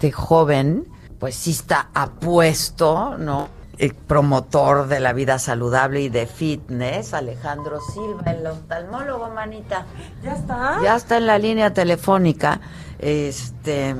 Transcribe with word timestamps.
Este 0.00 0.12
joven, 0.12 0.88
pues 1.18 1.34
sí 1.34 1.50
está 1.50 1.90
apuesto, 1.92 3.18
¿no? 3.18 3.50
El 3.76 3.94
promotor 3.94 4.88
de 4.88 4.98
la 4.98 5.12
vida 5.12 5.38
saludable 5.38 6.00
y 6.00 6.08
de 6.08 6.26
fitness, 6.26 7.12
Alejandro 7.12 7.80
Silva, 7.82 8.32
el 8.32 8.46
oftalmólogo, 8.46 9.28
manita. 9.28 9.84
¿Ya 10.22 10.32
está? 10.32 10.80
Ya 10.82 10.96
está 10.96 11.18
en 11.18 11.26
la 11.26 11.38
línea 11.38 11.74
telefónica, 11.74 12.62
este, 12.98 13.94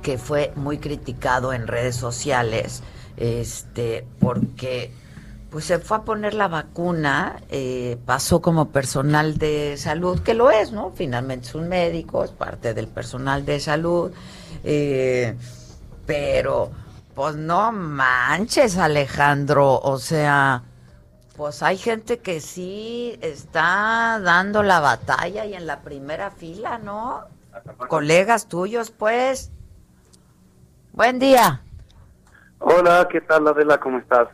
que 0.00 0.16
fue 0.16 0.54
muy 0.56 0.78
criticado 0.78 1.52
en 1.52 1.66
redes 1.66 1.96
sociales, 1.96 2.82
este, 3.18 4.06
porque 4.20 4.90
pues 5.50 5.66
se 5.66 5.78
fue 5.80 5.98
a 5.98 6.02
poner 6.02 6.32
la 6.32 6.48
vacuna, 6.48 7.42
eh, 7.50 7.98
pasó 8.06 8.40
como 8.40 8.70
personal 8.70 9.36
de 9.36 9.76
salud, 9.76 10.20
que 10.20 10.32
lo 10.32 10.50
es, 10.50 10.72
¿no? 10.72 10.92
Finalmente 10.96 11.48
es 11.48 11.54
un 11.54 11.68
médico, 11.68 12.24
es 12.24 12.30
parte 12.30 12.72
del 12.72 12.88
personal 12.88 13.44
de 13.44 13.60
salud, 13.60 14.10
eh, 14.64 15.36
pero 16.06 16.70
pues 17.14 17.36
no 17.36 17.70
manches, 17.70 18.76
Alejandro, 18.76 19.80
o 19.80 19.98
sea, 19.98 20.62
pues 21.36 21.62
hay 21.62 21.76
gente 21.76 22.18
que 22.18 22.40
sí 22.40 23.18
está 23.20 24.20
dando 24.20 24.62
la 24.62 24.80
batalla 24.80 25.44
y 25.44 25.54
en 25.54 25.66
la 25.66 25.80
primera 25.80 26.30
fila, 26.30 26.78
¿no? 26.78 27.24
Colegas 27.88 28.48
tuyos, 28.48 28.90
pues. 28.90 29.50
Buen 30.92 31.18
día. 31.18 31.62
Hola, 32.58 33.06
¿qué 33.10 33.20
tal 33.20 33.46
Adela? 33.46 33.78
¿Cómo 33.78 33.98
estás? 33.98 34.28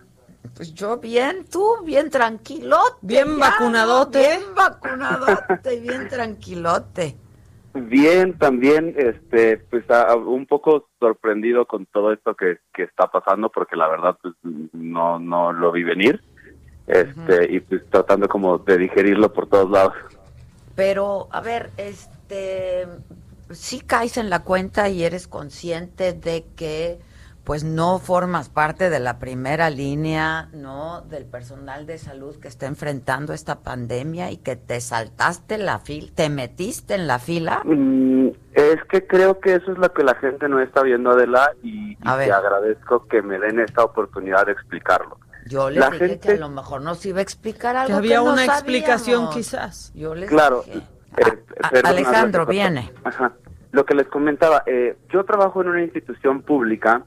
Pues 0.55 0.73
yo 0.75 0.98
bien, 0.98 1.45
tú 1.51 1.78
bien 1.84 2.11
tranquilote. 2.11 2.97
Bien 3.03 3.39
ya, 3.39 3.51
vacunadote. 3.51 4.19
Bien 4.20 4.55
vacunadote, 4.55 5.81
bien 5.81 6.08
tranquilote. 6.08 7.17
Bien, 7.72 8.36
también, 8.36 8.94
este, 8.96 9.58
pues 9.58 9.88
a- 9.90 10.02
a- 10.10 10.16
un 10.16 10.46
poco 10.46 10.88
sorprendido 10.98 11.66
con 11.66 11.86
todo 11.86 12.12
esto 12.12 12.34
que, 12.34 12.58
que 12.74 12.82
está 12.82 13.06
pasando, 13.06 13.48
porque 13.48 13.77
la 13.77 13.88
verdad, 13.88 14.16
pues 14.20 14.34
no, 14.72 15.20
no 15.20 15.52
lo 15.52 15.70
vi 15.70 15.84
venir, 15.84 16.20
este, 16.88 17.52
y 17.54 17.60
pues 17.60 17.82
tratando 17.88 18.28
como 18.28 18.58
de 18.58 18.77
digerirlo 18.77 19.32
por 19.32 19.48
todos 19.48 19.70
lados. 19.70 19.94
Pero, 20.74 21.28
a 21.30 21.40
ver, 21.40 21.70
este, 21.77 22.88
sí 23.50 23.80
caes 23.80 24.16
en 24.16 24.30
la 24.30 24.42
cuenta 24.42 24.88
y 24.88 25.05
eres 25.05 25.28
consciente 25.28 26.12
de 26.12 26.44
que, 26.56 26.98
pues, 27.50 27.64
no 27.64 27.98
formas 27.98 28.48
parte 28.48 28.90
de 28.90 29.00
la 29.00 29.18
primera 29.18 29.70
línea, 29.70 30.48
¿no? 30.52 31.00
Del 31.00 31.24
personal 31.26 31.84
de 31.84 31.98
salud 31.98 32.36
que 32.38 32.46
está 32.46 32.66
enfrentando 32.66 33.32
esta 33.32 33.58
pandemia 33.64 34.30
y 34.30 34.36
que 34.36 34.54
te 34.54 34.80
saltaste 34.80 35.58
la 35.58 35.80
fila, 35.80 36.12
te 36.14 36.28
metiste 36.28 36.94
en 36.94 37.08
la 37.08 37.18
fila. 37.18 37.62
Mm, 37.64 38.28
es 38.54 38.76
que 38.88 39.04
creo 39.04 39.40
que 39.40 39.56
eso 39.56 39.72
es 39.72 39.78
lo 39.78 39.92
que 39.92 40.04
la 40.04 40.14
gente 40.14 40.48
no 40.48 40.60
está 40.60 40.84
viendo, 40.84 41.10
Adela, 41.10 41.50
y, 41.60 41.94
y 41.94 41.98
A 42.04 42.14
ver. 42.14 42.28
te 42.28 42.34
agradezco 42.34 43.08
que 43.08 43.20
me 43.20 43.36
den 43.40 43.58
esta 43.58 43.83
oportunidad 43.83 44.46
de 44.46 44.52
explicarlo. 44.52 45.18
Yo 45.48 45.70
les 45.70 45.80
La 45.80 45.90
dije 45.90 46.06
gente- 46.08 46.28
que 46.28 46.34
a 46.34 46.39
lo 46.39 46.50
mejor 46.50 46.83
nos 46.83 47.05
iba 47.05 47.18
a 47.18 47.22
explicar 47.22 47.74
algo 47.74 47.89
Que 47.89 47.94
había 47.94 48.18
no 48.18 48.27
una 48.27 48.36
sabíamos. 48.46 48.58
explicación 48.60 49.30
quizás. 49.30 49.92
Yo 49.96 50.14
les 50.14 50.30
Claro. 50.30 50.62
dije. 50.66 50.78
eh, 51.16 51.42
A- 51.64 51.70
perdona, 51.70 51.89
Alejandro, 51.89 52.46
viene. 52.46 52.92
Ajá. 53.02 53.33
Lo 53.72 53.84
que 53.84 53.96
les 53.96 54.06
comentaba, 54.06 54.62
eh, 54.66 54.96
yo 55.12 55.24
trabajo 55.24 55.60
en 55.62 55.68
una 55.70 55.83
institución 55.83 56.42
pública 56.42 57.02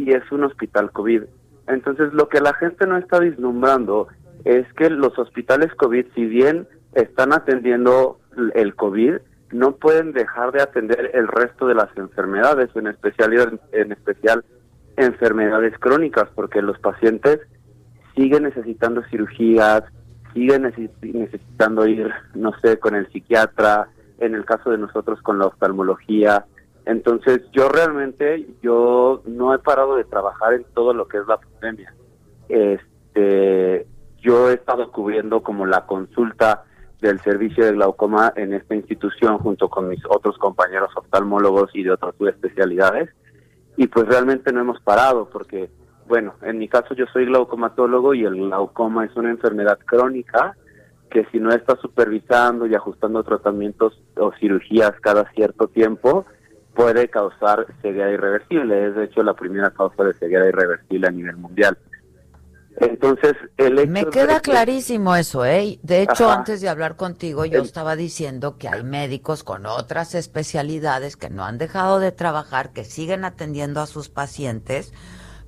y 0.00 0.12
es 0.12 0.30
un 0.32 0.44
hospital 0.44 0.90
COVID. 0.92 1.22
Entonces, 1.68 2.12
lo 2.12 2.28
que 2.28 2.40
la 2.40 2.54
gente 2.54 2.86
no 2.86 2.96
está 2.96 3.18
vislumbrando 3.18 4.08
es 4.44 4.66
que 4.74 4.88
los 4.90 5.18
hospitales 5.18 5.72
COVID, 5.74 6.06
si 6.14 6.24
bien 6.24 6.66
están 6.94 7.32
atendiendo 7.32 8.18
el 8.54 8.74
COVID, 8.74 9.16
no 9.52 9.72
pueden 9.72 10.12
dejar 10.12 10.52
de 10.52 10.62
atender 10.62 11.10
el 11.14 11.28
resto 11.28 11.66
de 11.66 11.74
las 11.74 11.88
enfermedades, 11.96 12.70
en 12.74 12.86
especial, 12.86 13.60
en 13.72 13.92
especial 13.92 14.44
enfermedades 14.96 15.74
crónicas, 15.78 16.28
porque 16.34 16.62
los 16.62 16.78
pacientes 16.78 17.40
siguen 18.14 18.44
necesitando 18.44 19.02
cirugías, 19.10 19.82
siguen 20.32 20.64
necesi- 20.64 21.12
necesitando 21.12 21.86
ir, 21.86 22.10
no 22.34 22.52
sé, 22.62 22.78
con 22.78 22.94
el 22.94 23.10
psiquiatra, 23.12 23.88
en 24.18 24.34
el 24.34 24.44
caso 24.44 24.70
de 24.70 24.78
nosotros 24.78 25.20
con 25.22 25.38
la 25.38 25.46
oftalmología. 25.46 26.44
Entonces, 26.90 27.42
yo 27.52 27.68
realmente, 27.68 28.48
yo 28.62 29.22
no 29.24 29.54
he 29.54 29.60
parado 29.60 29.94
de 29.94 30.02
trabajar 30.02 30.54
en 30.54 30.64
todo 30.74 30.92
lo 30.92 31.06
que 31.06 31.18
es 31.18 31.26
la 31.28 31.38
pandemia. 31.38 31.94
Este, 32.48 33.86
yo 34.18 34.50
he 34.50 34.54
estado 34.54 34.90
cubriendo 34.90 35.40
como 35.40 35.66
la 35.66 35.86
consulta 35.86 36.64
del 37.00 37.20
servicio 37.20 37.64
de 37.64 37.74
glaucoma 37.74 38.32
en 38.34 38.54
esta 38.54 38.74
institución 38.74 39.38
junto 39.38 39.68
con 39.68 39.88
mis 39.88 40.00
otros 40.08 40.36
compañeros 40.38 40.90
oftalmólogos 40.96 41.70
y 41.74 41.84
de 41.84 41.92
otras 41.92 42.12
especialidades 42.20 43.08
y 43.76 43.86
pues 43.86 44.06
realmente 44.06 44.52
no 44.52 44.60
hemos 44.60 44.80
parado 44.82 45.30
porque 45.30 45.70
bueno, 46.06 46.34
en 46.42 46.58
mi 46.58 46.68
caso 46.68 46.92
yo 46.94 47.06
soy 47.12 47.24
glaucomatólogo 47.24 48.14
y 48.14 48.24
el 48.24 48.34
glaucoma 48.34 49.06
es 49.06 49.16
una 49.16 49.30
enfermedad 49.30 49.78
crónica 49.86 50.56
que 51.08 51.24
si 51.32 51.38
no 51.38 51.52
está 51.52 51.76
supervisando 51.76 52.66
y 52.66 52.74
ajustando 52.74 53.22
tratamientos 53.22 54.02
o 54.16 54.32
cirugías 54.38 54.92
cada 55.00 55.30
cierto 55.32 55.68
tiempo 55.68 56.26
puede 56.74 57.08
causar 57.08 57.66
ceguera 57.82 58.10
irreversible, 58.10 58.88
es 58.88 58.94
de 58.94 59.04
hecho 59.04 59.22
la 59.22 59.34
primera 59.34 59.70
causa 59.70 60.04
de 60.04 60.14
ceguera 60.14 60.48
irreversible 60.48 61.06
a 61.08 61.10
nivel 61.10 61.36
mundial. 61.36 61.76
Entonces, 62.76 63.34
el 63.58 63.78
hecho 63.78 63.90
Me 63.90 64.06
queda 64.06 64.36
que- 64.40 64.52
clarísimo 64.52 65.14
eso, 65.16 65.44
¿eh? 65.44 65.78
De 65.82 66.02
hecho, 66.02 66.30
Ajá. 66.30 66.38
antes 66.38 66.60
de 66.62 66.68
hablar 66.68 66.96
contigo, 66.96 67.44
yo 67.44 67.58
El- 67.58 67.64
estaba 67.64 67.94
diciendo 67.96 68.56
que 68.56 68.68
hay 68.68 68.84
médicos 68.84 69.42
con 69.44 69.66
otras 69.66 70.14
especialidades 70.14 71.16
que 71.16 71.28
no 71.28 71.44
han 71.44 71.58
dejado 71.58 71.98
de 71.98 72.12
trabajar, 72.12 72.72
que 72.72 72.84
siguen 72.84 73.24
atendiendo 73.24 73.80
a 73.80 73.86
sus 73.86 74.08
pacientes, 74.08 74.94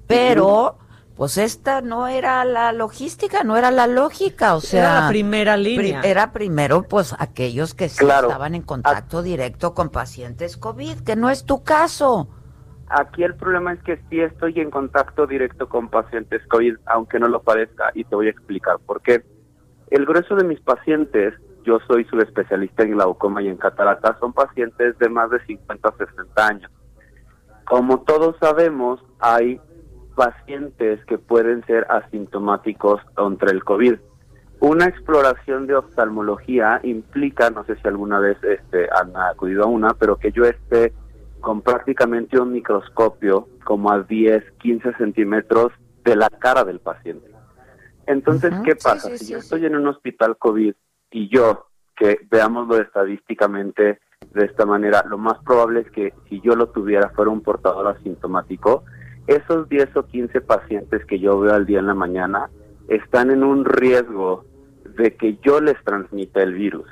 pero 0.06 0.78
pues 1.17 1.37
esta 1.39 1.81
no 1.83 2.06
era 2.09 2.45
la 2.45 2.73
logística, 2.73 3.45
no 3.45 3.56
era 3.56 3.71
la 3.71 3.87
lógica, 3.87 4.55
o 4.56 4.61
sea, 4.61 4.81
Era 4.81 5.00
la 5.03 5.09
primera 5.09 5.55
pri- 5.55 5.62
línea. 5.65 6.00
era 6.03 6.33
primero 6.33 6.83
pues 6.83 7.15
aquellos 7.19 7.75
que 7.75 7.89
sí 7.89 7.99
Claro. 8.05 8.28
estaban 8.28 8.55
en 8.55 8.62
contacto 8.62 9.23
directo 9.23 9.75
con 9.75 9.91
pacientes 9.91 10.56
COVID, 10.56 11.00
que 11.00 11.15
no 11.17 11.28
es 11.31 11.45
tu 11.45 11.62
caso. 11.62 12.28
Aquí 12.89 13.23
el 13.23 13.34
problema 13.37 13.73
es 13.73 13.83
que 13.83 14.03
sí 14.11 14.21
estoy 14.21 14.59
en 14.61 14.71
contacto 14.71 15.27
directo 15.27 15.69
con 15.69 15.89
pacientes 15.89 16.43
COVID, 16.49 16.77
aunque 16.87 17.19
no 17.19 17.29
lo 17.29 17.43
parezca, 17.43 17.91
y 17.94 18.05
te 18.05 18.15
voy 18.15 18.27
a 18.27 18.31
explicar 18.31 18.79
por 18.84 19.00
qué. 19.03 19.25
El 19.91 20.05
grueso 20.06 20.34
de 20.34 20.44
mis 20.44 20.61
pacientes, 20.61 21.34
yo 21.65 21.79
soy 21.87 22.05
subespecialista 22.06 22.83
en 22.83 22.93
glaucoma 22.93 23.41
y 23.43 23.49
en 23.49 23.56
catarata, 23.56 24.17
son 24.19 24.33
pacientes 24.33 24.99
de 24.99 25.09
más 25.09 25.31
de 25.31 25.44
50 25.47 25.89
a 25.89 25.97
60 25.97 26.47
años. 26.47 26.71
Como 27.67 28.00
todos 28.00 28.37
sabemos, 28.41 29.00
hay 29.21 29.61
pacientes 30.15 31.05
que 31.06 31.19
pueden 31.19 31.65
ser 31.67 31.87
asintomáticos 31.89 33.00
contra 33.15 33.50
el 33.50 33.65
COVID. 33.65 33.97
Una 34.61 34.87
exploración 34.87 35.67
de 35.67 35.75
oftalmología 35.75 36.81
implica, 36.84 37.50
no 37.50 37.64
sé 37.64 37.76
si 37.76 37.88
alguna 37.88 38.20
vez 38.20 38.37
este, 38.44 38.88
han 38.91 39.17
acudido 39.17 39.64
a 39.64 39.67
una, 39.67 39.94
pero 39.94 40.17
que 40.17 40.31
yo 40.31 40.44
esté 40.44 40.93
con 41.41 41.62
prácticamente 41.62 42.41
un 42.41 42.53
microscopio 42.53 43.49
como 43.64 43.91
a 43.91 44.03
10, 44.03 44.44
15 44.61 44.94
centímetros 44.94 45.73
de 46.05 46.17
la 46.17 46.31
cara 46.31 46.65
del 46.65 46.79
paciente. 46.79 47.29
Entonces, 48.06 48.53
¿qué 48.65 48.76
pasa? 48.76 49.11
sí, 49.11 49.19
si 49.19 49.25
sí, 49.25 49.32
yo 49.32 49.38
estoy 49.38 49.67
en 49.67 49.76
un 49.76 49.87
hospital 49.88 50.37
COVID 50.37 50.75
y 51.11 51.29
yo, 51.29 51.67
que 51.97 52.19
veámoslo 52.31 52.79
estadísticamente 52.79 54.00
de 54.32 54.44
esta 54.44 54.65
manera, 54.65 55.05
lo 55.08 55.19
más 55.19 55.38
probable 55.44 55.81
es 55.81 55.91
que 55.91 56.15
si 56.29 56.41
yo 56.41 56.55
lo 56.55 56.69
tuviera 56.69 57.11
fuera 57.11 57.31
un 57.31 57.43
portador 57.43 57.88
asintomático, 57.88 58.85
esos 59.26 59.69
10 59.69 59.96
o 59.96 60.06
15 60.06 60.40
pacientes 60.40 61.04
que 61.06 61.19
yo 61.19 61.38
veo 61.40 61.54
al 61.54 61.66
día 61.66 61.78
en 61.80 61.86
la 61.86 61.94
mañana 61.94 62.50
están 62.88 63.30
en 63.30 63.42
un 63.44 63.64
riesgo 63.64 64.44
de 64.96 65.14
que 65.16 65.38
yo 65.42 65.60
les 65.60 65.76
transmita 65.84 66.42
el 66.42 66.54
virus. 66.54 66.88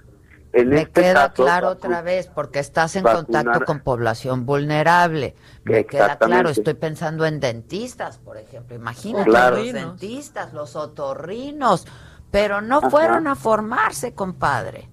En 0.52 0.70
Me 0.70 0.82
este 0.82 1.02
queda 1.02 1.28
caso, 1.30 1.44
claro 1.44 1.68
otra 1.68 2.02
vez, 2.02 2.26
porque 2.26 2.58
estás 2.58 2.96
en 2.96 3.04
vacunar- 3.04 3.24
contacto 3.44 3.64
con 3.66 3.80
población 3.80 4.46
vulnerable. 4.46 5.36
Me 5.64 5.86
queda 5.86 6.18
claro, 6.18 6.48
estoy 6.48 6.74
pensando 6.74 7.24
en 7.24 7.38
dentistas, 7.38 8.18
por 8.18 8.36
ejemplo. 8.36 8.74
Imagínate, 8.74 9.26
Claro. 9.30 9.56
los 9.58 9.72
dentistas, 9.72 10.52
los 10.52 10.74
otorrinos. 10.76 11.86
pero 12.32 12.60
no 12.60 12.80
fueron 12.90 13.26
a 13.26 13.34
formarse, 13.34 14.14
compadre. 14.14 14.88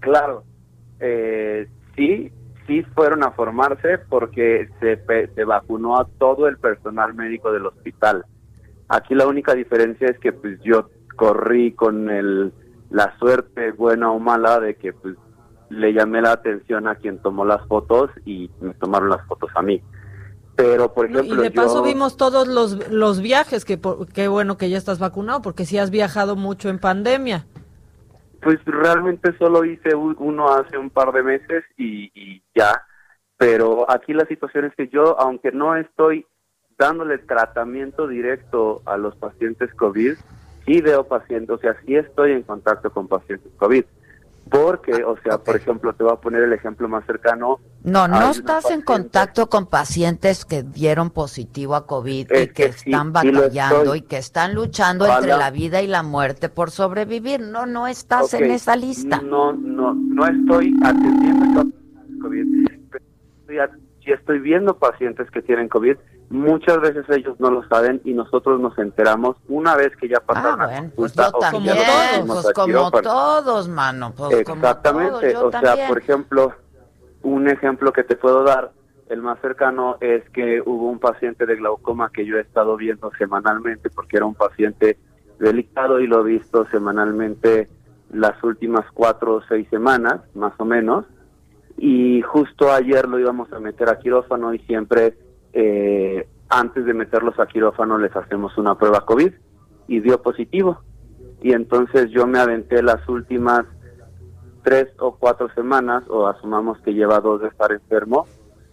Claro, 0.00 0.42
eh, 0.98 1.68
sí, 1.94 2.32
sí 2.66 2.82
fueron 2.94 3.22
a 3.22 3.32
formarse 3.32 3.98
porque 3.98 4.68
se, 4.80 5.02
se 5.34 5.44
vacunó 5.44 5.98
a 5.98 6.06
todo 6.18 6.48
el 6.48 6.58
personal 6.58 7.14
médico 7.14 7.52
del 7.52 7.66
hospital. 7.66 8.24
Aquí 8.88 9.14
la 9.14 9.26
única 9.26 9.54
diferencia 9.54 10.08
es 10.08 10.18
que 10.18 10.32
pues 10.32 10.60
yo 10.62 10.90
corrí 11.16 11.72
con 11.72 12.10
el, 12.10 12.52
la 12.90 13.16
suerte 13.18 13.72
buena 13.72 14.10
o 14.10 14.18
mala 14.18 14.60
de 14.60 14.76
que 14.76 14.92
pues 14.92 15.16
le 15.70 15.92
llamé 15.94 16.20
la 16.20 16.32
atención 16.32 16.86
a 16.86 16.96
quien 16.96 17.18
tomó 17.18 17.44
las 17.44 17.66
fotos 17.66 18.10
y 18.26 18.50
me 18.60 18.74
tomaron 18.74 19.08
las 19.08 19.26
fotos 19.26 19.50
a 19.54 19.62
mí. 19.62 19.82
Pero, 20.54 20.92
por 20.92 21.06
ejemplo, 21.06 21.34
y 21.34 21.38
de 21.38 21.50
paso 21.50 21.82
vimos 21.82 22.18
todos 22.18 22.46
los, 22.46 22.90
los 22.90 23.22
viajes, 23.22 23.64
que 23.64 23.80
qué 24.12 24.28
bueno 24.28 24.58
que 24.58 24.68
ya 24.68 24.76
estás 24.76 24.98
vacunado, 24.98 25.40
porque 25.40 25.64
sí 25.64 25.78
has 25.78 25.90
viajado 25.90 26.36
mucho 26.36 26.68
en 26.68 26.78
pandemia. 26.78 27.46
Pues 28.42 28.58
realmente 28.64 29.36
solo 29.38 29.64
hice 29.64 29.94
uno 29.94 30.52
hace 30.52 30.76
un 30.76 30.90
par 30.90 31.12
de 31.12 31.22
meses 31.22 31.64
y, 31.76 32.42
ya. 32.54 32.82
Pero 33.36 33.90
aquí 33.90 34.12
la 34.12 34.26
situación 34.26 34.64
es 34.64 34.74
que 34.74 34.88
yo, 34.88 35.18
aunque 35.18 35.52
no 35.52 35.76
estoy 35.76 36.26
dándole 36.76 37.18
tratamiento 37.18 38.08
directo 38.08 38.82
a 38.86 38.96
los 38.96 39.14
pacientes 39.16 39.72
COVID, 39.74 40.14
sí 40.66 40.80
veo 40.80 41.04
pacientes, 41.04 41.50
o 41.50 41.58
sea, 41.58 41.76
sí 41.84 41.94
estoy 41.94 42.32
en 42.32 42.42
contacto 42.42 42.90
con 42.90 43.08
pacientes 43.08 43.52
COVID. 43.56 43.84
Porque, 44.52 45.02
o 45.02 45.16
sea, 45.22 45.38
por 45.38 45.56
ejemplo, 45.56 45.94
te 45.94 46.04
voy 46.04 46.12
a 46.12 46.16
poner 46.16 46.42
el 46.42 46.52
ejemplo 46.52 46.86
más 46.86 47.06
cercano. 47.06 47.58
No, 47.84 48.06
no 48.06 48.30
estás 48.30 48.70
en 48.70 48.82
contacto 48.82 49.48
con 49.48 49.66
pacientes 49.66 50.44
que 50.44 50.62
dieron 50.62 51.08
positivo 51.08 51.74
a 51.74 51.86
COVID 51.86 52.30
y 52.30 52.48
que, 52.48 52.66
están 52.66 53.14
batallando 53.14 53.94
y, 53.94 54.02
que 54.02 54.18
están 54.18 54.54
luchando 54.54 55.06
entre 55.06 55.30
la 55.38 55.50
vida 55.50 55.80
y 55.80 55.86
la 55.86 56.02
muerte 56.02 56.50
por 56.50 56.70
sobrevivir. 56.70 57.40
No, 57.40 57.64
no 57.64 57.86
estás 57.86 58.34
en 58.34 58.50
esa 58.50 58.76
lista. 58.76 59.22
No, 59.22 59.54
no, 59.54 59.94
no 59.94 60.26
estoy 60.26 60.74
atendiendo 60.84 61.64
COVID. 62.20 62.68
Si 64.04 64.12
estoy 64.12 64.38
viendo 64.40 64.76
pacientes 64.78 65.30
que 65.30 65.40
tienen 65.40 65.68
COVID, 65.68 65.96
Muchas 66.32 66.80
veces 66.80 67.04
ellos 67.10 67.38
no 67.40 67.50
lo 67.50 67.62
saben 67.68 68.00
y 68.04 68.14
nosotros 68.14 68.58
nos 68.58 68.78
enteramos 68.78 69.36
una 69.48 69.76
vez 69.76 69.94
que 69.96 70.08
ya 70.08 70.18
pasaron 70.18 70.62
ah, 70.62 70.66
bueno, 70.66 70.90
pues 70.96 71.12
yo 71.12 71.30
también, 71.32 71.76
pues 72.26 72.52
como 72.54 72.90
todos, 72.90 73.68
mano. 73.68 74.14
Pues 74.16 74.38
Exactamente, 74.38 75.36
o 75.36 75.50
sea, 75.50 75.86
por 75.86 75.98
ejemplo, 75.98 76.54
un 77.20 77.48
ejemplo 77.48 77.92
que 77.92 78.02
te 78.02 78.16
puedo 78.16 78.44
dar, 78.44 78.72
el 79.10 79.20
más 79.20 79.40
cercano 79.40 79.98
es 80.00 80.26
que 80.30 80.62
hubo 80.64 80.88
un 80.88 80.98
paciente 80.98 81.44
de 81.44 81.56
glaucoma 81.56 82.10
que 82.10 82.24
yo 82.24 82.38
he 82.38 82.40
estado 82.40 82.78
viendo 82.78 83.10
semanalmente 83.18 83.90
porque 83.90 84.16
era 84.16 84.24
un 84.24 84.34
paciente 84.34 84.96
delicado 85.38 86.00
y 86.00 86.06
lo 86.06 86.20
he 86.20 86.30
visto 86.30 86.66
semanalmente 86.70 87.68
las 88.10 88.42
últimas 88.42 88.86
cuatro 88.94 89.34
o 89.34 89.42
seis 89.42 89.68
semanas, 89.68 90.22
más 90.34 90.54
o 90.56 90.64
menos. 90.64 91.04
Y 91.76 92.22
justo 92.22 92.72
ayer 92.72 93.06
lo 93.06 93.18
íbamos 93.18 93.52
a 93.52 93.58
meter 93.58 93.90
a 93.90 93.98
quirófano 93.98 94.54
y 94.54 94.60
siempre 94.60 95.14
eh, 95.52 96.26
antes 96.48 96.84
de 96.84 96.94
meterlos 96.94 97.38
a 97.38 97.46
quirófano 97.46 97.98
les 97.98 98.14
hacemos 98.14 98.56
una 98.58 98.76
prueba 98.76 99.04
COVID 99.04 99.32
y 99.88 100.00
dio 100.00 100.20
positivo. 100.22 100.82
Y 101.40 101.52
entonces 101.52 102.10
yo 102.10 102.26
me 102.26 102.38
aventé 102.38 102.82
las 102.82 103.08
últimas 103.08 103.64
tres 104.62 104.88
o 104.98 105.16
cuatro 105.16 105.48
semanas, 105.54 106.04
o 106.08 106.26
asumamos 106.26 106.78
que 106.82 106.94
lleva 106.94 107.20
dos 107.20 107.40
de 107.42 107.48
estar 107.48 107.72
enfermo, 107.72 108.26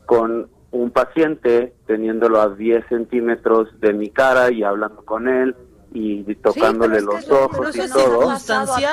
con 0.06 0.50
un 0.72 0.92
paciente 0.92 1.74
teniéndolo 1.88 2.40
a 2.40 2.50
10 2.50 2.86
centímetros 2.88 3.70
de 3.80 3.94
mi 3.94 4.10
cara 4.10 4.52
y 4.52 4.62
hablando 4.62 5.04
con 5.04 5.28
él 5.28 5.56
y 5.92 6.36
tocándole 6.36 7.02
los 7.02 7.30
ojos 7.30 7.76
y 7.76 7.90
todo. 7.90 8.30
A 8.30 8.40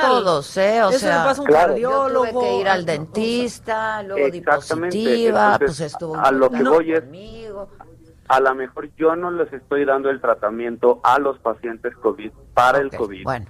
todos, 0.02 0.56
¿eh? 0.56 0.82
O 0.82 0.92
sea, 0.92 1.24
pasa 1.24 1.42
un 1.42 1.48
cardiólogo. 1.48 2.26
tuve 2.26 2.40
que 2.40 2.60
ir 2.60 2.68
al 2.68 2.86
dentista, 2.86 4.02
luego 4.02 4.30
di 4.30 4.40
positiva, 4.40 5.58
pues 5.58 5.80
estuvo 5.80 6.16
a 6.16 6.30
lo 6.30 6.50
que 6.50 6.62
voy 6.62 6.92
es, 6.92 7.04
a 8.28 8.40
lo 8.40 8.54
mejor 8.54 8.88
yo 8.96 9.16
no 9.16 9.30
les 9.30 9.52
estoy 9.52 9.84
dando 9.84 10.10
el 10.10 10.20
tratamiento 10.20 11.00
a 11.02 11.18
los 11.18 11.38
pacientes 11.38 11.94
COVID 11.96 12.30
para 12.54 12.78
el 12.78 12.90
COVID. 12.90 13.24
Bueno, 13.24 13.46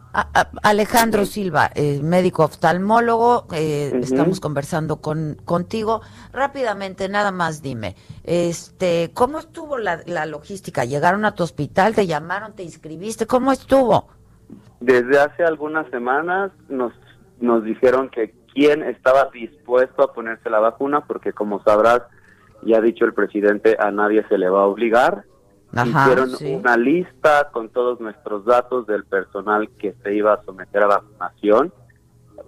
Alejandro 0.62 1.24
Silva, 1.24 1.70
eh, 1.74 2.00
médico 2.02 2.44
oftalmólogo, 2.44 3.46
eh, 3.52 3.92
estamos 4.02 4.40
conversando 4.40 5.00
con 5.00 5.36
contigo. 5.44 6.02
Rápidamente, 6.32 7.08
nada 7.08 7.30
más 7.30 7.62
dime, 7.62 7.96
este, 8.24 9.10
¿cómo 9.14 9.38
estuvo 9.38 9.78
la, 9.78 10.00
la 10.06 10.26
logística? 10.26 10.84
¿Llegaron 10.84 11.24
a 11.24 11.34
tu 11.34 11.42
hospital, 11.42 11.94
te 11.94 12.06
llamaron, 12.06 12.54
te 12.54 12.62
inscribiste? 12.62 13.26
¿Cómo 13.26 13.52
estuvo? 13.52 14.08
Desde 14.80 15.18
hace 15.18 15.44
algunas 15.44 15.88
semanas 15.90 16.52
nos, 16.68 16.92
nos 17.40 17.64
dijeron 17.64 18.10
que 18.10 18.34
quién 18.52 18.82
estaba 18.82 19.28
dispuesto 19.32 20.02
a 20.02 20.12
ponerse 20.12 20.48
la 20.50 20.60
vacuna, 20.60 21.02
porque 21.02 21.32
como 21.32 21.62
sabrás, 21.62 22.02
ya 22.66 22.78
ha 22.78 22.80
dicho 22.80 23.04
el 23.04 23.14
presidente, 23.14 23.76
a 23.78 23.90
nadie 23.90 24.24
se 24.28 24.38
le 24.38 24.48
va 24.48 24.62
a 24.62 24.66
obligar. 24.66 25.24
Hicieron 25.72 26.30
una 26.58 26.76
lista 26.76 27.48
con 27.52 27.68
todos 27.68 28.00
nuestros 28.00 28.44
datos 28.44 28.86
del 28.86 29.04
personal 29.04 29.68
que 29.78 29.94
se 30.02 30.14
iba 30.14 30.32
a 30.32 30.42
someter 30.44 30.82
a 30.82 30.86
vacunación, 30.86 31.72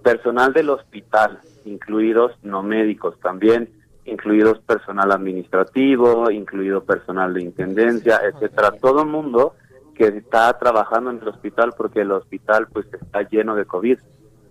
personal 0.03 0.53
del 0.53 0.71
hospital, 0.71 1.41
incluidos 1.65 2.33
no 2.43 2.63
médicos 2.63 3.19
también, 3.21 3.71
incluidos 4.05 4.59
personal 4.61 5.13
administrativo, 5.13 6.31
incluido 6.31 6.85
personal 6.85 7.35
de 7.35 7.43
intendencia, 7.43 8.21
etcétera, 8.25 8.73
todo 8.81 9.03
el 9.03 9.09
mundo 9.09 9.55
que 9.95 10.07
está 10.07 10.57
trabajando 10.59 11.11
en 11.11 11.19
el 11.21 11.29
hospital 11.29 11.75
porque 11.77 12.01
el 12.01 12.13
hospital 12.13 12.69
pues 12.73 12.87
está 12.95 13.23
lleno 13.29 13.55
de 13.57 13.65
COVID. 13.65 13.99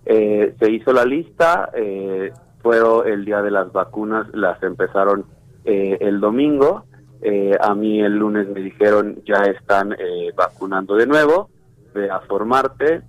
Eh, 0.05 0.55
se 0.59 0.71
hizo 0.71 0.93
la 0.93 1.05
lista, 1.05 1.69
eh, 1.73 2.31
fue 2.61 2.79
el 3.05 3.25
día 3.25 3.41
de 3.41 3.51
las 3.51 3.71
vacunas, 3.71 4.27
las 4.33 4.61
empezaron 4.61 5.25
eh, 5.67 5.97
el 5.99 6.19
domingo. 6.21 6.85
Eh, 7.21 7.57
a 7.59 7.75
mí 7.75 7.99
el 7.99 8.17
lunes 8.17 8.47
me 8.47 8.61
dijeron 8.61 9.21
ya 9.25 9.41
están 9.43 9.93
eh, 9.93 10.31
vacunando 10.35 10.95
de 10.95 11.05
nuevo, 11.05 11.49
ve 11.93 12.09
a 12.09 12.21
formarte. 12.21 13.01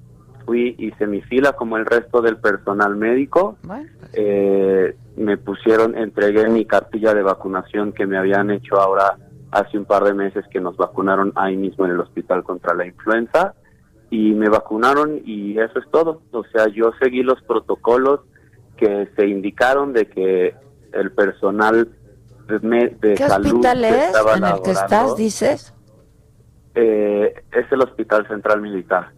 Fui, 0.44 0.74
hice 0.78 1.06
mi 1.06 1.20
fila 1.22 1.52
como 1.52 1.76
el 1.76 1.86
resto 1.86 2.20
del 2.20 2.38
personal 2.38 2.96
médico. 2.96 3.56
Pues. 3.66 3.86
me 5.16 5.36
pusieron, 5.36 5.96
entregué 5.96 6.48
mi 6.48 6.64
cartilla 6.64 7.14
de 7.14 7.22
vacunación 7.22 7.92
que 7.92 8.06
me 8.06 8.16
habían 8.16 8.50
hecho 8.50 8.80
ahora 8.80 9.16
hace 9.50 9.78
un 9.78 9.84
par 9.84 10.04
de 10.04 10.14
meses 10.14 10.44
que 10.50 10.60
nos 10.60 10.76
vacunaron 10.76 11.32
ahí 11.36 11.56
mismo 11.56 11.84
en 11.84 11.92
el 11.92 12.00
hospital 12.00 12.42
contra 12.42 12.74
la 12.74 12.86
influenza 12.86 13.54
y 14.10 14.32
me 14.32 14.48
vacunaron 14.48 15.20
y 15.24 15.58
eso 15.58 15.78
es 15.78 15.88
todo. 15.90 16.22
O 16.32 16.44
sea, 16.44 16.66
yo 16.68 16.92
seguí 17.00 17.22
los 17.22 17.40
protocolos 17.42 18.20
que 18.76 19.08
se 19.16 19.26
indicaron 19.26 19.92
de 19.92 20.06
que 20.06 20.54
el 20.92 21.12
personal 21.12 21.88
de, 22.48 23.14
¿Qué 23.14 23.24
hospital 23.24 23.84
es 23.84 24.12
en 24.36 24.44
el 24.44 24.62
que 24.62 24.70
estás, 24.70 25.16
dices? 25.16 25.74
Eh, 26.74 27.34
es 27.52 27.72
el 27.72 27.82
Hospital 27.82 28.26
Central 28.26 28.62
Militar. 28.62 29.12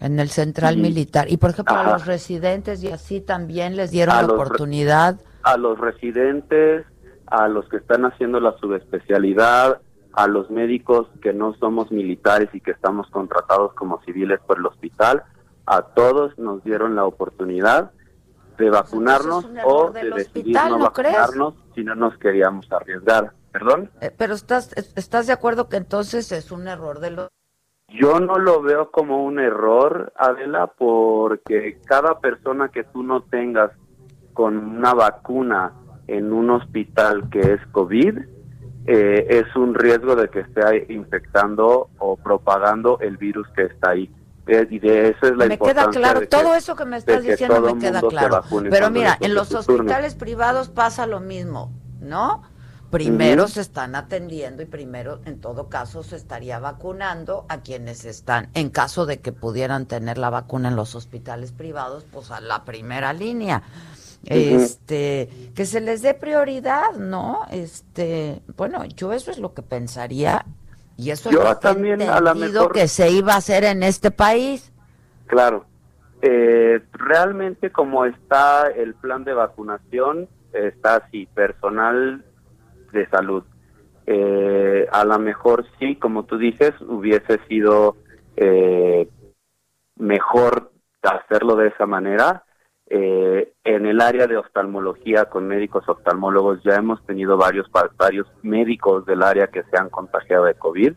En 0.00 0.20
el 0.20 0.28
Central 0.28 0.76
Militar. 0.76 1.30
Y 1.30 1.38
por 1.38 1.50
ejemplo, 1.50 1.74
a 1.74 1.92
los 1.92 2.06
residentes 2.06 2.82
y 2.82 2.88
así 2.88 3.20
también 3.20 3.76
les 3.76 3.90
dieron 3.90 4.16
la 4.16 4.32
oportunidad. 4.32 5.20
A 5.42 5.56
los 5.56 5.78
residentes, 5.78 6.84
a 7.26 7.48
los 7.48 7.68
que 7.68 7.78
están 7.78 8.04
haciendo 8.04 8.40
la 8.40 8.56
subespecialidad, 8.58 9.80
a 10.12 10.26
los 10.26 10.50
médicos 10.50 11.08
que 11.22 11.32
no 11.32 11.54
somos 11.54 11.90
militares 11.90 12.48
y 12.52 12.60
que 12.60 12.72
estamos 12.72 13.08
contratados 13.10 13.72
como 13.74 14.00
civiles 14.02 14.40
por 14.46 14.58
el 14.58 14.66
hospital, 14.66 15.22
a 15.66 15.82
todos 15.82 16.38
nos 16.38 16.62
dieron 16.64 16.94
la 16.96 17.04
oportunidad 17.04 17.92
de 18.58 18.70
vacunarnos 18.70 19.48
o 19.64 19.90
de 19.90 20.10
decidir 20.10 20.56
no, 20.68 20.78
vacunarnos 20.80 21.54
si 21.74 21.84
no 21.84 21.94
nos 21.94 22.18
queríamos 22.18 22.70
arriesgar. 22.72 23.32
¿Perdón? 23.52 23.90
Eh, 24.00 24.12
pero 24.16 24.34
estás, 24.34 24.72
¿estás 24.96 25.26
de 25.26 25.32
acuerdo 25.32 25.68
que 25.68 25.76
entonces 25.76 26.30
es 26.32 26.50
un 26.52 26.68
error 26.68 27.00
de 27.00 27.10
los... 27.12 27.28
Yo 27.88 28.20
no 28.20 28.38
lo 28.38 28.60
veo 28.60 28.90
como 28.90 29.24
un 29.24 29.38
error, 29.38 30.12
Adela, 30.16 30.66
porque 30.66 31.80
cada 31.86 32.18
persona 32.18 32.68
que 32.68 32.84
tú 32.84 33.02
no 33.02 33.22
tengas 33.22 33.70
con 34.34 34.58
una 34.58 34.92
vacuna 34.92 35.72
en 36.06 36.32
un 36.32 36.50
hospital 36.50 37.30
que 37.30 37.40
es 37.40 37.66
COVID, 37.72 38.18
eh, 38.86 39.26
es 39.28 39.56
un 39.56 39.74
riesgo 39.74 40.16
de 40.16 40.28
que 40.28 40.40
esté 40.40 40.92
infectando 40.92 41.88
o 41.98 42.16
propagando 42.16 42.98
el 43.00 43.16
virus 43.16 43.48
que 43.56 43.62
está 43.62 43.90
ahí 43.90 44.10
y 44.70 44.78
de 44.78 45.10
eso 45.10 45.26
es 45.26 45.36
la 45.36 45.46
me 45.46 45.58
queda 45.58 45.88
claro, 45.90 46.26
todo 46.28 46.54
eso 46.54 46.74
que 46.74 46.84
me 46.84 46.96
estás 46.96 47.22
diciendo 47.22 47.60
me 47.60 47.78
queda 47.78 48.00
claro. 48.00 48.42
Pero 48.70 48.90
mira, 48.90 49.16
en 49.20 49.34
los 49.34 49.52
hospitales 49.54 50.14
privados 50.14 50.68
pasa 50.68 51.06
lo 51.06 51.20
mismo, 51.20 51.72
¿no? 52.00 52.42
Primero 52.90 53.48
se 53.48 53.60
están 53.60 53.94
atendiendo 53.94 54.62
y 54.62 54.66
primero, 54.66 55.20
en 55.26 55.40
todo 55.40 55.68
caso, 55.68 56.02
se 56.02 56.16
estaría 56.16 56.58
vacunando 56.58 57.44
a 57.50 57.60
quienes 57.60 58.06
están, 58.06 58.48
en 58.54 58.70
caso 58.70 59.04
de 59.04 59.20
que 59.20 59.30
pudieran 59.30 59.84
tener 59.84 60.16
la 60.16 60.30
vacuna 60.30 60.68
en 60.68 60.76
los 60.76 60.94
hospitales 60.94 61.52
privados, 61.52 62.06
pues 62.10 62.30
a 62.30 62.40
la 62.40 62.64
primera 62.64 63.12
línea. 63.12 63.62
Este, 64.24 65.52
que 65.54 65.64
se 65.64 65.80
les 65.80 66.02
dé 66.02 66.12
prioridad, 66.14 66.92
¿no? 66.94 67.42
Este, 67.50 68.42
bueno, 68.56 68.84
yo 68.84 69.12
eso 69.12 69.30
es 69.30 69.38
lo 69.38 69.54
que 69.54 69.62
pensaría 69.62 70.44
y 70.98 71.10
eso 71.10 71.30
Yo 71.30 71.56
también 71.56 72.02
a 72.02 72.20
la 72.20 72.34
mejor... 72.34 72.72
que 72.72 72.88
se 72.88 73.10
iba 73.10 73.34
a 73.34 73.36
hacer 73.36 73.64
en 73.64 73.84
este 73.84 74.10
país. 74.10 74.72
Claro. 75.26 75.64
Eh, 76.20 76.82
realmente 76.92 77.70
como 77.70 78.04
está 78.04 78.66
el 78.66 78.94
plan 78.94 79.22
de 79.22 79.32
vacunación, 79.32 80.28
está 80.52 80.96
así, 80.96 81.26
personal 81.26 82.24
de 82.92 83.08
salud. 83.08 83.44
Eh, 84.06 84.88
a 84.90 85.04
lo 85.04 85.18
mejor 85.20 85.66
sí, 85.78 85.94
como 85.94 86.24
tú 86.24 86.36
dices, 86.36 86.74
hubiese 86.80 87.38
sido 87.46 87.96
eh, 88.36 89.08
mejor 89.96 90.72
hacerlo 91.02 91.54
de 91.54 91.68
esa 91.68 91.86
manera. 91.86 92.44
Eh, 92.90 93.52
en 93.64 93.86
el 93.86 94.00
área 94.00 94.26
de 94.26 94.38
oftalmología 94.38 95.26
con 95.26 95.46
médicos 95.46 95.86
oftalmólogos 95.86 96.62
ya 96.64 96.76
hemos 96.76 97.04
tenido 97.04 97.36
varios 97.36 97.66
varios 97.98 98.26
médicos 98.42 99.04
del 99.04 99.22
área 99.22 99.48
que 99.48 99.62
se 99.64 99.76
han 99.76 99.90
contagiado 99.90 100.44
de 100.44 100.54
COVID. 100.54 100.94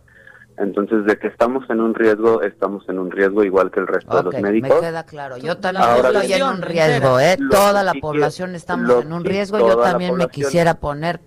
Entonces, 0.58 1.06
de 1.06 1.18
que 1.18 1.28
estamos 1.28 1.68
en 1.70 1.80
un 1.80 1.96
riesgo, 1.96 2.44
estamos 2.44 2.88
en 2.88 3.00
un 3.00 3.10
riesgo 3.10 3.44
igual 3.44 3.72
que 3.72 3.80
el 3.80 3.88
resto 3.88 4.16
de 4.16 4.24
los 4.24 4.42
médicos. 4.42 4.70
Me 4.82 4.88
queda 4.88 5.04
claro. 5.04 5.38
Yo 5.38 5.58
también 5.58 5.90
estoy 6.06 6.34
en 6.34 6.44
un 6.44 6.62
riesgo, 6.62 7.20
¿eh? 7.20 7.38
Toda 7.50 7.84
la 7.84 7.94
población 7.96 8.56
estamos 8.56 9.04
en 9.04 9.12
un 9.12 9.26
riesgo. 9.26 9.60
Yo 9.60 9.78
también 9.78 10.16
me 10.16 10.28
quisiera 10.28 10.76
poner 10.76 11.20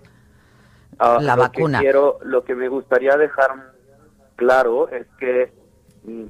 ah, 0.99 1.19
la 1.21 1.35
vacuna. 1.35 1.79
quiero, 1.79 2.19
lo 2.23 2.43
que 2.43 2.55
me 2.55 2.69
gustaría 2.69 3.17
dejar 3.17 3.73
claro 4.35 4.89
es 4.89 5.05
que 5.19 5.53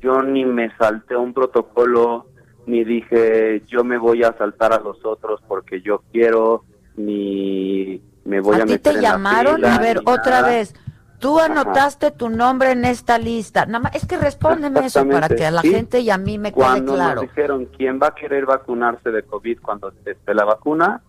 yo 0.01 0.21
ni 0.23 0.45
me 0.45 0.75
salté 0.77 1.15
un 1.15 1.33
protocolo, 1.33 2.27
ni 2.65 2.83
dije 2.83 3.63
yo 3.67 3.83
me 3.83 3.97
voy 3.97 4.23
a 4.23 4.33
saltar 4.37 4.73
a 4.73 4.79
los 4.79 5.03
otros 5.05 5.41
porque 5.47 5.81
yo 5.81 6.03
quiero, 6.11 6.63
ni 6.95 8.01
me 8.23 8.39
voy 8.39 8.59
a, 8.59 8.63
¿A 8.63 8.65
ti 8.65 8.77
te 8.79 9.01
llamaron? 9.01 9.63
a 9.65 9.79
ver, 9.79 10.01
otra 10.05 10.41
vez. 10.41 10.73
Tú 11.19 11.39
anotaste 11.39 12.11
tu 12.11 12.29
nombre 12.29 12.71
en 12.71 12.85
esta 12.85 13.17
lista. 13.17 13.65
Nada 13.65 13.79
más, 13.79 13.95
es 13.95 14.05
que 14.05 14.17
respóndeme 14.17 14.85
eso 14.85 15.07
para 15.07 15.29
que 15.29 15.45
a 15.45 15.51
la 15.51 15.61
gente 15.61 16.01
y 16.01 16.09
a 16.09 16.17
mí 16.17 16.37
me 16.37 16.51
quede 16.51 16.61
claro. 16.61 16.83
Cuando 16.85 17.15
nos 17.15 17.21
dijeron 17.21 17.65
quién 17.77 17.99
va 18.01 18.07
a 18.07 18.15
querer 18.15 18.45
vacunarse 18.45 19.09
de 19.11 19.23
COVID 19.23 19.59
cuando 19.61 19.93
esté 20.05 20.33
la 20.33 20.43
vacuna, 20.43 21.01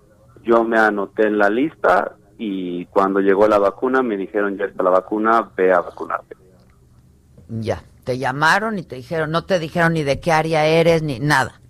yo 0.45 0.63
me 0.65 0.79
anoté 0.79 1.27
en 1.27 1.39
la 1.39 1.51
lista 1.51 2.15
y 2.39 2.87
cuando 2.87 3.21
llegó 3.21 3.49
la 3.49 3.59
vacuna 3.59 4.03
me 4.03 4.17
dijeron 4.17 4.57
ya 4.57 4.67
está 4.67 4.83
la 4.83 4.91
vacuna, 4.91 5.51
ve 5.57 5.73
a 5.73 5.81
vacunarte. 5.81 6.37
Ya, 7.49 7.83
te 8.07 8.17
llamaron 8.17 8.79
y 8.79 8.85
te 8.85 8.97
dijeron, 8.97 9.31
no 9.31 9.45
te 9.45 9.59
dijeron 9.59 9.93
ni 9.93 10.05
de 10.05 10.21
qué 10.21 10.33
área 10.33 10.65
eres 10.65 11.03
ni 11.03 11.19
nada. 11.19 11.61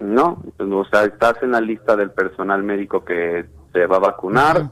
No, 0.00 0.42
o 0.58 0.84
sea, 0.86 1.04
estás 1.04 1.34
en 1.42 1.52
la 1.52 1.60
lista 1.60 1.94
del 1.94 2.10
personal 2.10 2.64
médico 2.64 3.04
que 3.04 3.46
se 3.72 3.86
va 3.86 3.96
a 3.98 4.00
vacunar 4.00 4.70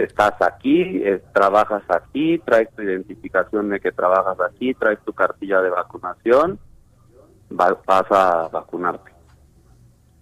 estás 0.00 0.34
aquí, 0.40 1.02
eh, 1.04 1.22
trabajas 1.32 1.82
aquí, 1.88 2.38
traes 2.38 2.68
tu 2.74 2.82
identificación 2.82 3.68
de 3.68 3.80
que 3.80 3.92
trabajas 3.92 4.38
aquí, 4.40 4.74
traes 4.74 4.98
tu 5.04 5.12
cartilla 5.12 5.60
de 5.60 5.70
vacunación, 5.70 6.58
vas 7.50 7.76
a 8.10 8.48
vacunarte. 8.50 9.12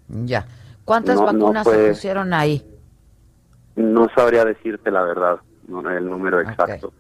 Ya. 0.09 0.45
¿Cuántas 0.85 1.21
vacunas 1.21 1.67
se 1.67 1.89
pusieron 1.89 2.33
ahí? 2.35 2.67
No 3.77 4.09
sabría 4.15 4.45
decirte 4.45 4.91
la 4.91 5.03
verdad, 5.03 5.39
el 5.69 6.11
número 6.11 6.41
exacto. 6.41 6.93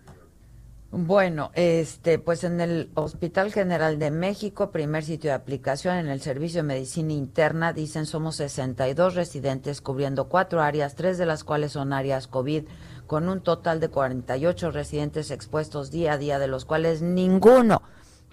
Bueno, 0.92 1.52
este, 1.54 2.18
pues 2.18 2.42
en 2.42 2.61
el 2.61 2.90
Hospital 2.94 3.52
General 3.52 4.00
de 4.00 4.11
México, 4.11 4.73
primer 4.73 5.04
sitio 5.04 5.30
de 5.30 5.37
aplicación 5.37 5.97
en 5.97 6.09
el 6.09 6.20
Servicio 6.20 6.62
de 6.62 6.66
Medicina 6.66 7.12
Interna, 7.12 7.73
dicen 7.73 8.06
somos 8.06 8.35
62 8.37 9.14
residentes 9.14 9.80
cubriendo 9.80 10.28
cuatro 10.28 10.62
áreas, 10.62 10.97
tres 10.97 11.16
de 11.16 11.26
las 11.26 11.44
cuales 11.44 11.73
son 11.73 11.92
áreas 11.92 12.26
COVID, 12.26 12.64
con 13.06 13.28
un 13.28 13.40
total 13.40 13.78
de 13.78 13.88
48 13.88 14.73
residentes 14.73 15.30
expuestos 15.30 15.92
día 15.92 16.14
a 16.14 16.18
día, 16.18 16.40
de 16.40 16.49
los 16.49 16.64
cuales 16.64 17.02
ninguno 17.02 17.82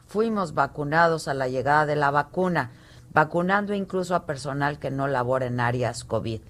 fuimos 0.08 0.56
vacunados 0.56 1.28
a 1.28 1.36
la 1.36 1.48
llegada 1.48 1.86
de 1.86 1.96
la 1.96 2.10
vacuna, 2.10 2.72
vacunando 3.14 3.76
incluso 3.76 4.16
a 4.16 4.26
personal 4.26 4.80
que 4.80 4.90
no 4.90 5.08
labora 5.08 5.46
en 5.46 5.60
áreas 5.60 6.04
COVID. 6.04 6.42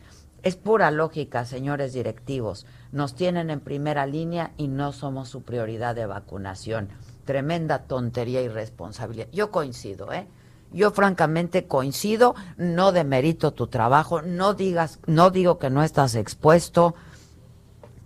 Es 0.43 0.55
pura 0.55 0.91
lógica, 0.91 1.45
señores 1.45 1.93
directivos. 1.93 2.65
Nos 2.91 3.15
tienen 3.15 3.49
en 3.49 3.59
primera 3.59 4.05
línea 4.05 4.51
y 4.57 4.67
no 4.67 4.93
somos 4.93 5.29
su 5.29 5.43
prioridad 5.43 5.95
de 5.95 6.05
vacunación. 6.05 6.89
Tremenda 7.25 7.83
tontería 7.83 8.41
y 8.41 8.47
responsabilidad. 8.47 9.27
Yo 9.31 9.51
coincido, 9.51 10.13
¿eh? 10.13 10.27
Yo 10.71 10.91
francamente 10.91 11.65
coincido, 11.65 12.35
no 12.57 12.91
demerito 12.91 13.51
tu 13.51 13.67
trabajo, 13.67 14.21
no 14.21 14.53
digas, 14.53 14.99
no 15.07 15.31
digo 15.31 15.59
que 15.59 15.69
no 15.69 15.81
estás 15.81 16.15
expuesto, 16.15 16.93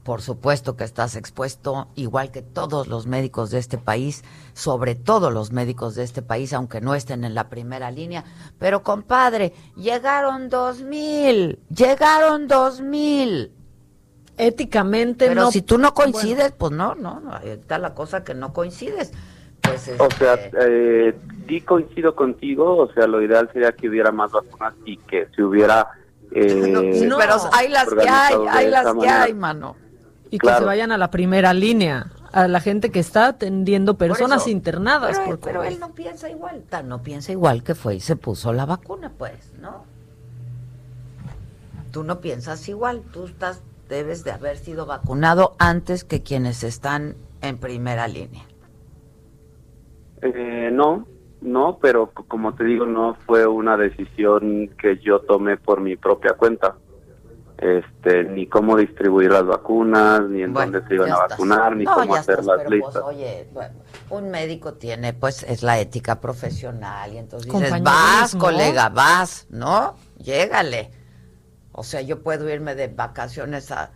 por 0.03 0.22
supuesto 0.22 0.75
que 0.75 0.84
estás 0.84 1.15
expuesto, 1.15 1.88
igual 1.96 2.31
que 2.31 2.41
todos 2.41 2.88
los 2.88 3.05
médicos 3.05 3.51
de 3.51 3.60
este 3.60 3.77
país, 3.77 4.24
sobre 4.53 4.96
todo 4.96 5.29
los 5.29 5.51
médicos 5.51 5.96
de 5.96 6.03
este 6.03 6.22
país, 6.22 6.53
aunque 6.53 6.81
no 6.81 6.96
estén 6.96 7.24
en 7.24 7.36
la 7.36 7.50
primera 7.50 7.91
línea. 7.91 8.24
Pero 8.58 8.81
compadre, 8.81 9.53
llegaron 9.75 10.50
dos 10.50 10.81
mil, 10.81 11.60
llegaron 11.70 12.48
dos 12.48 12.81
mil. 12.81 13.51
Éticamente 14.38 15.27
Pero 15.27 15.41
no. 15.41 15.51
si 15.51 15.62
tú 15.62 15.77
no 15.77 15.93
coincides, 15.93 16.51
pues 16.53 16.72
no, 16.72 16.96
no, 16.96 17.20
no, 17.20 17.36
ahí 17.36 17.50
está 17.50 17.77
la 17.77 17.93
cosa 17.93 18.24
que 18.24 18.34
no 18.34 18.53
coincides. 18.53 19.12
Pues, 19.62 19.93
O 20.00 20.10
sea, 20.17 20.34
este, 20.34 21.10
eh, 21.10 21.15
sí 21.48 21.62
coincido 21.62 22.15
contigo, 22.15 22.77
o 22.77 22.91
sea, 22.93 23.05
lo 23.05 23.22
ideal 23.22 23.50
sería 23.53 23.72
que 23.74 23.88
hubiera 23.88 24.12
más 24.12 24.31
vacunas 24.31 24.74
y 24.86 24.98
que 24.98 25.27
se 25.36 25.43
hubiera... 25.43 25.88
Eh, 26.34 27.05
no, 27.10 27.17
pero 27.17 27.36
hay 27.51 27.67
las 27.67 27.89
que 27.89 28.08
hay, 28.08 28.34
hay 28.50 28.70
las 28.70 28.93
que 28.96 29.10
hay, 29.10 29.34
mano. 29.34 29.75
Y 30.32 30.40
que 30.40 30.48
se 30.48 30.64
vayan 30.64 30.92
a 30.92 30.98
la 30.98 31.12
primera 31.12 31.54
línea, 31.54 32.08
a 32.32 32.48
la 32.48 32.62
gente 32.62 32.90
que 32.90 33.00
está 33.00 33.28
atendiendo 33.28 33.98
personas 33.98 34.48
internadas. 34.48 35.20
Pero, 35.26 35.40
pero 35.40 35.64
él 35.64 35.80
no 35.80 35.92
piensa 35.92 36.30
igual, 36.30 36.64
no 36.86 37.04
piensa 37.04 37.34
igual 37.34 37.64
que 37.64 37.76
fue 37.76 37.96
y 37.96 38.00
se 38.00 38.16
puso 38.16 38.54
la 38.54 38.66
vacuna, 38.66 39.12
pues, 39.18 39.54
¿no? 39.62 39.84
Tú 41.92 42.04
no 42.04 42.22
piensas 42.22 42.68
igual, 42.70 43.02
tú 43.12 43.26
estás, 43.26 43.62
debes 43.90 44.24
de 44.24 44.32
haber 44.32 44.58
sido 44.58 44.86
vacunado 44.86 45.56
antes 45.60 46.06
que 46.06 46.24
quienes 46.24 46.64
están 46.64 47.16
en 47.42 47.58
primera 47.58 48.08
línea. 48.08 48.46
Eh, 50.22 50.70
no, 50.72 51.06
no, 51.42 51.80
pero 51.82 52.12
como 52.12 52.54
te 52.54 52.64
digo, 52.64 52.86
no 52.86 53.16
fue 53.26 53.46
una 53.46 53.76
decisión 53.76 54.70
que 54.80 55.00
yo 55.00 55.20
tomé 55.20 55.58
por 55.58 55.82
mi 55.82 55.98
propia 55.98 56.34
cuenta 56.34 56.76
este, 57.62 58.24
ni 58.24 58.48
cómo 58.48 58.75
distribuir 58.75 59.32
las 59.32 59.46
vacunas, 59.46 60.27
ni 60.27 60.41
en 60.41 60.51
dónde 60.51 60.82
se 60.88 60.96
iban 60.96 61.12
a 61.12 61.27
vacunar, 61.27 61.75
ni 61.75 61.86
cómo 61.86 62.15
hacer 62.15 62.44
las 62.44 62.63
pues, 62.63 62.70
listas. 62.70 63.03
oye, 63.03 63.48
un 64.10 64.32
médico 64.32 64.74
tiene, 64.74 65.13
pues, 65.13 65.44
es 65.44 65.62
la 65.62 65.80
ética 65.80 66.20
profesional, 66.20 67.13
y 67.13 67.20
entonces 67.20 67.51
dices, 67.53 67.84
vas, 67.84 68.36
colega, 68.36 68.89
vas, 68.89 69.46
¿no? 69.51 69.96
Llégale. 70.18 70.89
O 71.72 71.84
sea, 71.84 72.01
yo 72.01 72.24
puedo 72.24 72.50
irme 72.50 72.74
de 72.75 72.88
vacaciones 72.88 73.72
a... 73.72 73.91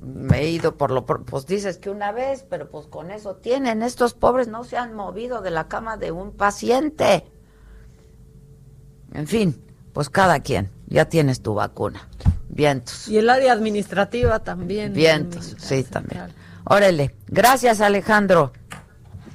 Me 0.00 0.40
he 0.40 0.48
ido 0.48 0.76
por 0.76 0.90
lo... 0.90 1.04
Pues 1.04 1.46
dices 1.46 1.76
que 1.76 1.90
una 1.90 2.10
vez, 2.10 2.44
pero 2.48 2.70
pues 2.70 2.86
con 2.86 3.10
eso 3.10 3.36
tienen. 3.36 3.82
Estos 3.82 4.14
pobres 4.14 4.48
no 4.48 4.64
se 4.64 4.78
han 4.78 4.94
movido 4.94 5.42
de 5.42 5.50
la 5.50 5.68
cama 5.68 5.96
de 5.96 6.10
un 6.10 6.32
paciente. 6.32 7.24
En 9.12 9.26
fin, 9.26 9.62
pues 9.92 10.10
cada 10.10 10.40
quien. 10.40 10.70
Ya 10.86 11.04
tienes 11.04 11.42
tu 11.42 11.54
vacuna. 11.54 12.08
Vientos. 12.48 13.08
Y 13.08 13.18
el 13.18 13.28
área 13.30 13.52
administrativa 13.52 14.38
también. 14.40 14.92
Vientos, 14.92 15.54
sí, 15.58 15.82
también. 15.84 16.32
Órale. 16.64 17.14
Gracias, 17.26 17.80
Alejandro. 17.80 18.52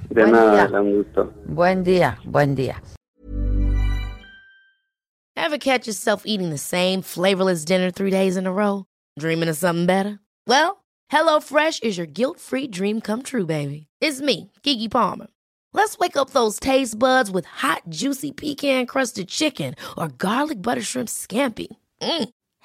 De 0.10 0.22
buen 0.22 0.32
nada, 0.32 0.68
día. 0.68 0.82
un 0.82 0.96
gusto. 0.96 1.34
Buen 1.46 1.84
día, 1.84 2.18
buen 2.26 2.56
día. 2.56 2.82
Ever 5.36 5.58
catch 5.58 5.88
yourself 5.88 6.24
eating 6.26 6.50
the 6.50 6.58
same 6.58 7.02
flavorless 7.02 7.66
dinner 7.66 7.92
three 7.92 8.12
days 8.12 8.36
in 8.38 8.46
a 8.46 8.52
row? 8.52 8.86
Dreaming 9.18 9.50
of 9.50 9.58
something 9.58 9.86
better? 9.86 10.20
Well, 10.48 10.84
HelloFresh 11.12 11.84
is 11.84 11.98
your 11.98 12.08
guilt-free 12.08 12.68
dream 12.68 13.02
come 13.02 13.24
true, 13.24 13.46
baby. 13.46 13.88
It's 14.02 14.22
me, 14.22 14.52
Kiki 14.64 14.90
Palmer. 14.90 15.28
Let's 15.74 15.98
wake 16.00 16.18
up 16.18 16.32
those 16.32 16.60
taste 16.60 16.98
buds 16.98 17.30
with 17.30 17.46
hot, 17.46 17.84
juicy 17.90 18.32
pecan-crusted 18.32 19.28
chicken 19.28 19.76
or 19.98 20.08
garlic 20.08 20.62
butter 20.62 20.82
shrimp 20.82 21.10
scampi. 21.10 21.68
Mm. 22.02 22.30